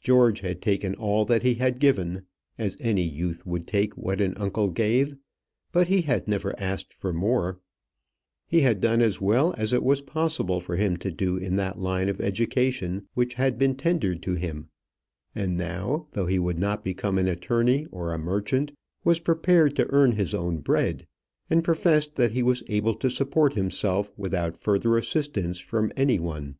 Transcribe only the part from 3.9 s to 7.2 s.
what an uncle gave; but he had never asked for